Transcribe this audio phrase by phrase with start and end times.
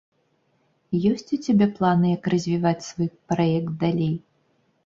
[1.09, 4.13] Ёсць у цябе планы, як развіваць свой праект далей?